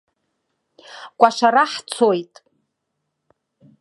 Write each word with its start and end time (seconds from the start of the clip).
Кәашара 1.19 1.63
ҳцоит. 1.71 2.33